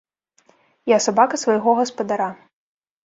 Я 0.91 0.97
сабака 1.07 1.41
свайго 1.43 1.77
гаспадара. 1.81 2.29